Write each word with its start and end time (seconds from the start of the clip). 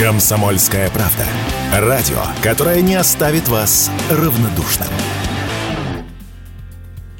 Комсомольская 0.00 0.88
правда. 0.88 1.26
Радио, 1.74 2.22
которое 2.42 2.80
не 2.80 2.94
оставит 2.94 3.48
вас 3.48 3.90
равнодушным. 4.10 4.88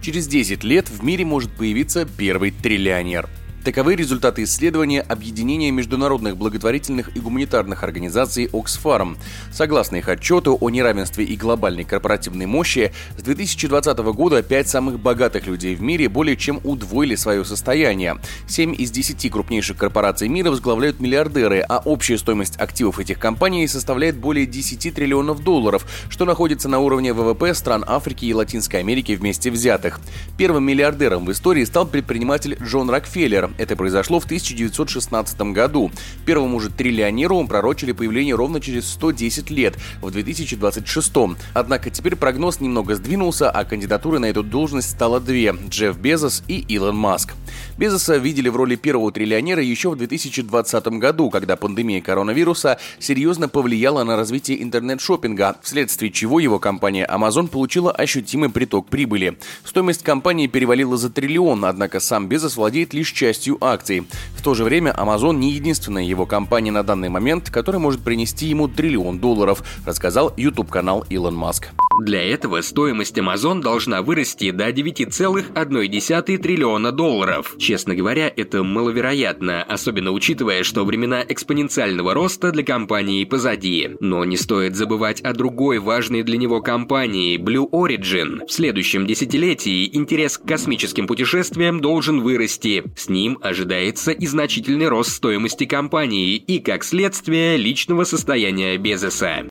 Через 0.00 0.26
10 0.26 0.64
лет 0.64 0.88
в 0.88 1.04
мире 1.04 1.26
может 1.26 1.50
появиться 1.50 2.06
первый 2.06 2.52
триллионер– 2.52 3.28
Таковы 3.64 3.94
результаты 3.94 4.44
исследования 4.44 5.02
объединения 5.02 5.70
международных 5.70 6.38
благотворительных 6.38 7.14
и 7.14 7.20
гуманитарных 7.20 7.84
организаций 7.84 8.46
Oxfam. 8.46 9.18
Согласно 9.52 9.96
их 9.96 10.08
отчету 10.08 10.56
о 10.58 10.70
неравенстве 10.70 11.26
и 11.26 11.36
глобальной 11.36 11.84
корпоративной 11.84 12.46
мощи, 12.46 12.90
с 13.18 13.22
2020 13.22 13.98
года 13.98 14.42
пять 14.42 14.70
самых 14.70 14.98
богатых 14.98 15.46
людей 15.46 15.74
в 15.74 15.82
мире 15.82 16.08
более 16.08 16.38
чем 16.38 16.58
удвоили 16.64 17.16
свое 17.16 17.44
состояние. 17.44 18.16
Семь 18.48 18.74
из 18.74 18.90
десяти 18.90 19.28
крупнейших 19.28 19.76
корпораций 19.76 20.28
мира 20.28 20.48
возглавляют 20.48 20.98
миллиардеры, 20.98 21.60
а 21.60 21.82
общая 21.84 22.16
стоимость 22.16 22.58
активов 22.58 22.98
этих 22.98 23.18
компаний 23.18 23.68
составляет 23.68 24.16
более 24.16 24.46
10 24.46 24.94
триллионов 24.94 25.44
долларов, 25.44 25.84
что 26.08 26.24
находится 26.24 26.70
на 26.70 26.78
уровне 26.78 27.12
ВВП 27.12 27.52
стран 27.54 27.84
Африки 27.86 28.24
и 28.24 28.32
Латинской 28.32 28.80
Америки 28.80 29.12
вместе 29.12 29.50
взятых. 29.50 30.00
Первым 30.38 30.64
миллиардером 30.64 31.26
в 31.26 31.32
истории 31.32 31.64
стал 31.64 31.86
предприниматель 31.86 32.56
Джон 32.62 32.88
Рокфеллер, 32.88 33.49
это 33.58 33.76
произошло 33.76 34.20
в 34.20 34.24
1916 34.24 35.40
году. 35.52 35.90
Первому 36.26 36.60
же 36.60 36.70
триллионеру 36.70 37.46
пророчили 37.46 37.92
появление 37.92 38.34
ровно 38.34 38.60
через 38.60 38.88
110 38.90 39.50
лет, 39.50 39.76
в 40.00 40.10
2026. 40.10 41.12
Однако 41.54 41.90
теперь 41.90 42.16
прогноз 42.16 42.60
немного 42.60 42.94
сдвинулся, 42.94 43.50
а 43.50 43.64
кандидатуры 43.64 44.18
на 44.18 44.26
эту 44.26 44.42
должность 44.42 44.90
стало 44.90 45.20
две– 45.20 45.54
Джефф 45.68 45.96
Безос 45.98 46.42
и 46.48 46.58
Илон 46.68 46.96
Маск. 46.96 47.34
Безоса 47.78 48.16
видели 48.16 48.48
в 48.48 48.56
роли 48.56 48.76
первого 48.76 49.10
триллионера 49.12 49.62
еще 49.62 49.90
в 49.90 49.96
2020 49.96 50.86
году, 50.98 51.30
когда 51.30 51.56
пандемия 51.56 52.00
коронавируса 52.00 52.78
серьезно 52.98 53.48
повлияла 53.48 54.04
на 54.04 54.16
развитие 54.16 54.62
интернет-шоппинга, 54.62 55.56
вследствие 55.62 56.12
чего 56.12 56.40
его 56.40 56.58
компания 56.58 57.08
Amazon 57.10 57.48
получила 57.48 57.90
ощутимый 57.90 58.50
приток 58.50 58.88
прибыли. 58.88 59.38
Стоимость 59.64 60.02
компании 60.02 60.46
перевалила 60.46 60.96
за 60.96 61.10
триллион, 61.10 61.64
однако 61.64 62.00
сам 62.00 62.28
Безос 62.28 62.56
владеет 62.56 62.92
лишь 62.92 63.12
частью 63.12 63.39
акций. 63.60 64.06
В 64.36 64.42
то 64.42 64.54
же 64.54 64.64
время 64.64 64.94
Amazon 64.96 65.36
не 65.36 65.52
единственная 65.52 66.02
его 66.02 66.26
компания 66.26 66.70
на 66.70 66.82
данный 66.82 67.08
момент, 67.08 67.50
которая 67.50 67.80
может 67.80 68.02
принести 68.02 68.46
ему 68.46 68.68
триллион 68.68 69.18
долларов, 69.18 69.62
рассказал 69.86 70.32
YouTube-канал 70.36 71.04
Илон 71.08 71.34
Маск. 71.34 71.68
Для 72.00 72.22
этого 72.22 72.62
стоимость 72.62 73.18
Amazon 73.18 73.60
должна 73.60 74.00
вырасти 74.00 74.52
до 74.52 74.70
9,1 74.70 76.38
триллиона 76.38 76.92
долларов. 76.92 77.54
Честно 77.58 77.94
говоря, 77.94 78.32
это 78.34 78.64
маловероятно, 78.64 79.62
особенно 79.62 80.10
учитывая, 80.12 80.62
что 80.62 80.86
времена 80.86 81.22
экспоненциального 81.28 82.14
роста 82.14 82.52
для 82.52 82.64
компании 82.64 83.26
позади. 83.26 83.90
Но 84.00 84.24
не 84.24 84.38
стоит 84.38 84.76
забывать 84.76 85.20
о 85.20 85.34
другой 85.34 85.78
важной 85.78 86.22
для 86.22 86.38
него 86.38 86.62
компании 86.62 87.36
Blue 87.36 87.68
Origin. 87.70 88.46
В 88.46 88.50
следующем 88.50 89.06
десятилетии 89.06 89.94
интерес 89.94 90.38
к 90.38 90.48
космическим 90.48 91.06
путешествиям 91.06 91.80
должен 91.80 92.22
вырасти. 92.22 92.82
С 92.96 93.10
ним 93.10 93.36
ожидается 93.42 94.12
и 94.12 94.26
значительный 94.26 94.88
рост 94.88 95.10
стоимости 95.10 95.66
компании 95.66 96.36
и, 96.36 96.60
как 96.60 96.82
следствие, 96.82 97.58
личного 97.58 98.04
состояния 98.04 98.78
Безоса. 98.78 99.49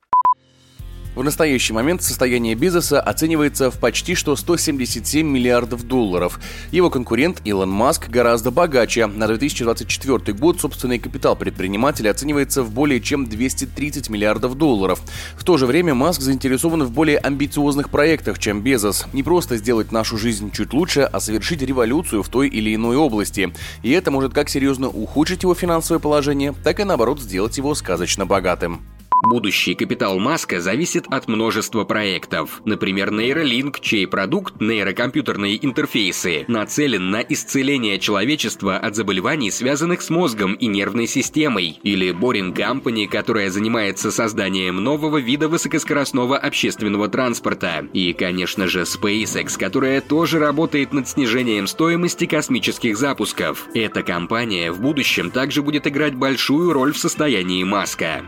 В 1.20 1.24
настоящий 1.24 1.74
момент 1.74 2.02
состояние 2.02 2.56
Безоса 2.56 3.02
оценивается 3.02 3.72
в 3.72 3.78
почти 3.78 4.16
что 4.16 4.38
177 4.38 5.28
миллиардов 5.28 5.84
долларов. 5.84 6.40
Его 6.72 6.90
конкурент 6.90 7.42
Илон 7.44 7.70
Маск 7.70 8.08
гораздо 8.08 8.52
богаче. 8.52 9.06
На 9.06 9.28
2024 9.28 10.38
год 10.38 10.62
собственный 10.62 10.98
капитал 10.98 11.36
предпринимателя 11.36 12.12
оценивается 12.12 12.64
в 12.64 12.72
более 12.72 13.02
чем 13.02 13.26
230 13.26 14.10
миллиардов 14.10 14.56
долларов. 14.56 15.02
В 15.36 15.44
то 15.44 15.58
же 15.58 15.66
время 15.66 15.94
Маск 15.94 16.22
заинтересован 16.22 16.86
в 16.86 16.92
более 16.92 17.18
амбициозных 17.18 17.90
проектах, 17.90 18.40
чем 18.40 18.62
Безос. 18.62 19.06
Не 19.12 19.22
просто 19.22 19.58
сделать 19.58 19.92
нашу 19.92 20.18
жизнь 20.18 20.52
чуть 20.52 20.72
лучше, 20.72 21.02
а 21.02 21.20
совершить 21.20 21.62
революцию 21.62 22.24
в 22.24 22.30
той 22.30 22.48
или 22.48 22.74
иной 22.74 22.96
области. 22.96 23.54
И 23.84 23.92
это 23.92 24.10
может 24.10 24.34
как 24.34 24.48
серьезно 24.48 24.88
ухудшить 24.88 25.44
его 25.44 25.54
финансовое 25.54 26.00
положение, 26.00 26.56
так 26.64 26.80
и 26.80 26.86
наоборот 26.86 27.20
сделать 27.20 27.58
его 27.58 27.76
сказочно 27.76 28.26
богатым. 28.26 28.80
Будущий 29.22 29.76
капитал 29.76 30.18
Маска 30.18 30.62
зависит 30.62 31.06
от 31.10 31.28
множества 31.28 31.84
проектов. 31.84 32.62
Например, 32.64 33.10
Neuralink, 33.10 33.78
чей 33.82 34.08
продукт 34.08 34.62
нейрокомпьютерные 34.62 35.64
интерфейсы 35.66 36.46
нацелен 36.48 37.12
на 37.12 37.22
исцеление 37.22 38.00
человечества 38.00 38.78
от 38.78 38.96
заболеваний, 38.96 39.52
связанных 39.52 40.02
с 40.02 40.10
мозгом 40.10 40.54
и 40.54 40.68
нервной 40.68 41.06
системой. 41.06 41.80
Или 41.84 42.12
Boring 42.12 42.54
Company, 42.54 43.08
которая 43.08 43.50
занимается 43.50 44.10
созданием 44.10 44.78
нового 44.78 45.18
вида 45.18 45.50
высокоскоростного 45.50 46.38
общественного 46.38 47.10
транспорта. 47.10 47.88
И, 47.92 48.14
конечно 48.14 48.68
же, 48.68 48.82
SpaceX, 48.84 49.60
которая 49.60 50.00
тоже 50.00 50.40
работает 50.40 50.94
над 50.94 51.10
снижением 51.10 51.68
стоимости 51.68 52.26
космических 52.26 52.98
запусков. 52.98 53.68
Эта 53.74 54.02
компания 54.02 54.72
в 54.72 54.80
будущем 54.80 55.30
также 55.30 55.62
будет 55.62 55.88
играть 55.88 56.16
большую 56.16 56.72
роль 56.72 56.94
в 56.94 56.98
состоянии 56.98 57.66
Маска. 57.66 58.24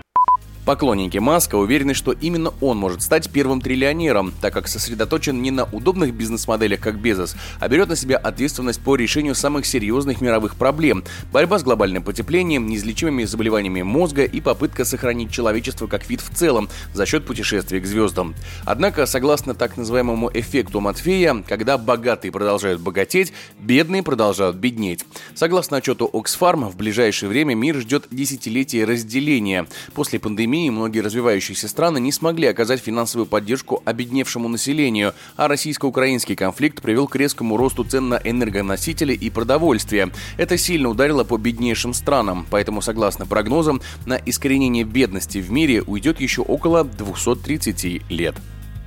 Поклонники 0.66 1.18
Маска 1.18 1.56
уверены, 1.56 1.96
что 1.96 2.12
именно 2.12 2.54
он 2.62 2.78
может 2.78 3.02
стать 3.02 3.32
первым 3.32 3.62
триллионером, 3.62 4.32
так 4.42 4.54
как 4.54 4.68
сосредоточен 4.68 5.42
не 5.42 5.50
на 5.50 5.64
удобных 5.66 6.14
бизнес-моделях, 6.14 6.80
как 6.80 7.00
Безос, 7.00 7.36
а 7.60 7.68
берет 7.68 7.90
на 7.90 7.96
себя 7.96 8.18
ответственность 8.18 8.80
по 8.80 8.96
решению 8.96 9.34
самых 9.34 9.66
серьезных 9.66 10.22
мировых 10.22 10.56
проблем– 10.56 11.04
борьба 11.34 11.58
с 11.58 11.64
глобальным 11.64 12.04
потеплением, 12.04 12.68
неизлечимыми 12.68 13.24
заболеваниями 13.24 13.82
мозга 13.82 14.24
и 14.24 14.40
попытка 14.40 14.86
сохранить 14.86 15.32
человечество 15.32 15.88
как 15.88 16.08
вид 16.08 16.22
в 16.22 16.30
целом 16.30 16.70
за 16.94 17.08
счет 17.08 17.26
путешествий 17.26 17.80
к 17.80 17.88
звездам. 17.88 18.36
Однако, 18.64 19.08
согласно 19.08 19.56
так 19.56 19.78
называемому 19.78 20.30
эффекту 20.32 20.80
Матфея, 20.80 21.44
когда 21.48 21.80
богатые 21.80 22.32
продолжают 22.32 22.82
богатеть, 22.82 23.34
бедные 23.60 24.04
продолжают 24.04 24.58
беднеть. 24.58 25.06
Согласно 25.34 25.78
отчету 25.78 26.08
Oxfam, 26.14 26.70
в 26.70 26.76
ближайшее 26.76 27.30
время 27.30 27.56
мир 27.56 27.78
ждет 27.78 28.06
десятилетие 28.12 28.86
разделения. 28.86 29.66
После 29.94 30.20
пандемии 30.20 30.51
пандемии 30.52 30.70
многие 30.70 31.00
развивающиеся 31.00 31.70
страны 31.70 32.00
не 32.00 32.12
смогли 32.12 32.48
оказать 32.48 32.82
финансовую 32.82 33.26
поддержку 33.26 33.82
обедневшему 33.86 34.50
населению, 34.50 35.14
а 35.38 35.48
российско-украинский 35.48 36.36
конфликт 36.36 36.82
привел 36.82 37.08
к 37.08 37.16
резкому 37.16 37.56
росту 37.56 37.86
цен 37.86 38.10
на 38.10 38.16
энергоносители 38.16 39.14
и 39.14 39.30
продовольствие. 39.30 40.12
Это 40.38 40.58
сильно 40.58 40.90
ударило 40.90 41.24
по 41.24 41.38
беднейшим 41.38 41.94
странам, 41.94 42.46
поэтому, 42.50 42.82
согласно 42.82 43.26
прогнозам, 43.26 43.82
на 44.06 44.16
искоренение 44.16 44.84
бедности 44.84 45.38
в 45.38 45.52
мире 45.52 45.84
уйдет 45.84 46.20
еще 46.20 46.42
около 46.42 46.84
230 46.84 48.10
лет. 48.10 48.36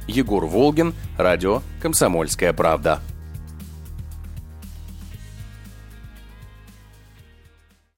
Егор 0.07 0.45
Волгин, 0.45 0.93
радио 1.17 1.63
«Комсомольская 1.81 2.53
правда». 2.53 3.01